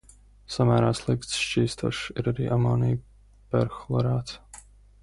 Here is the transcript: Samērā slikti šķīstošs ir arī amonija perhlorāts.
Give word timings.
Samērā 0.53 0.87
slikti 0.99 1.37
šķīstošs 1.41 2.01
ir 2.23 2.31
arī 2.33 2.49
amonija 2.57 2.99
perhlorāts. 3.55 4.43